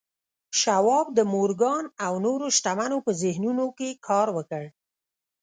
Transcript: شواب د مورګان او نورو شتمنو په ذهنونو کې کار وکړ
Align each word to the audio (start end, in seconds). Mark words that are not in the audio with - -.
شواب 0.61 1.07
د 1.17 1.19
مورګان 1.33 1.85
او 2.05 2.13
نورو 2.25 2.45
شتمنو 2.57 2.97
په 3.05 3.11
ذهنونو 3.21 3.65
کې 3.77 3.89
کار 4.07 4.27
وکړ 4.37 4.63